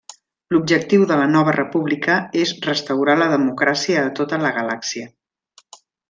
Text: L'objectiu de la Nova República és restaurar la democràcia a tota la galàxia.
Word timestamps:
L'objectiu 0.53 1.03
de 1.11 1.17
la 1.19 1.25
Nova 1.33 1.51
República 1.57 2.15
és 2.43 2.53
restaurar 2.65 3.15
la 3.23 3.27
democràcia 3.33 4.05
a 4.07 4.11
tota 4.21 4.41
la 4.45 4.53
galàxia. 4.61 5.05